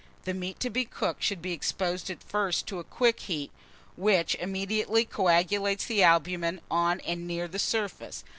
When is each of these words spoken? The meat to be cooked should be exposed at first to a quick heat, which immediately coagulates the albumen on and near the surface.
The 0.23 0.33
meat 0.33 0.59
to 0.61 0.71
be 0.71 0.83
cooked 0.83 1.21
should 1.21 1.43
be 1.43 1.51
exposed 1.53 2.09
at 2.09 2.23
first 2.23 2.65
to 2.65 2.79
a 2.79 2.83
quick 2.83 3.19
heat, 3.19 3.51
which 3.95 4.33
immediately 4.33 5.05
coagulates 5.05 5.85
the 5.85 6.01
albumen 6.01 6.59
on 6.71 7.01
and 7.01 7.27
near 7.27 7.47
the 7.47 7.59
surface. 7.59 8.23